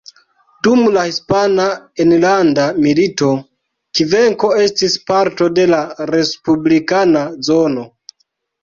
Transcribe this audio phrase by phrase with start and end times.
[0.67, 1.65] Dum la Hispana
[2.05, 3.31] Enlanda Milito,
[4.01, 5.85] Kvenko estis parto de la
[6.17, 7.89] respublikana zono.